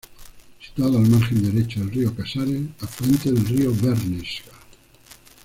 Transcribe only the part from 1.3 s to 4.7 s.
derecho del río Casares, afluente del río Bernesga.